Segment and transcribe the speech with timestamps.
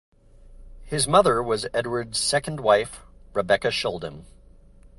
[0.83, 3.01] His mother was Edward's second wife
[3.35, 4.23] Rebecca Shuldam.